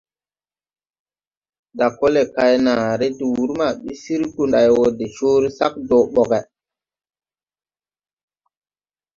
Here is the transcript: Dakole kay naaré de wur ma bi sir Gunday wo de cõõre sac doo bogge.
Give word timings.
Dakole 1.77 2.21
kay 2.35 2.53
naaré 2.63 3.07
de 3.17 3.25
wur 3.35 3.51
ma 3.59 3.67
bi 3.81 3.91
sir 4.03 4.21
Gunday 4.33 4.69
wo 4.75 4.85
de 4.97 5.05
cõõre 5.15 5.49
sac 5.57 5.73
doo 5.87 6.05
bogge. 6.13 6.39